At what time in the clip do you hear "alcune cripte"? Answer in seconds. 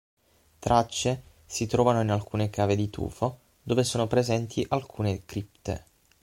4.67-5.85